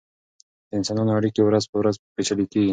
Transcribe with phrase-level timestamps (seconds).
[0.69, 2.69] د انسانانو اړیکې ورځ په ورځ پیچلې کیږي.